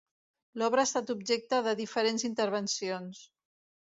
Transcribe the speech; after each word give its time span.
L'obra 0.61 0.81
ha 0.85 0.89
estat 0.89 1.11
objecte 1.15 1.59
de 1.67 1.75
diferents 1.81 2.25
intervencions. 2.31 3.23